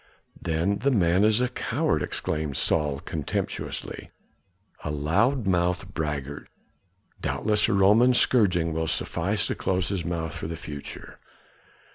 "Then 0.41 0.79
the 0.79 0.89
man 0.89 1.23
is 1.23 1.41
a 1.41 1.47
coward!" 1.49 2.01
exclaimed 2.01 2.57
Saul 2.57 3.01
contemptuously, 3.01 4.09
"a 4.83 4.89
loud 4.89 5.45
mouthed 5.45 5.93
braggart; 5.93 6.49
doubtless 7.21 7.69
a 7.69 7.73
Roman 7.73 8.15
scourging 8.15 8.73
will 8.73 8.87
suffice 8.87 9.45
to 9.45 9.53
close 9.53 9.89
his 9.89 10.03
mouth 10.03 10.33
for 10.33 10.47
the 10.47 10.57
future." 10.57 11.19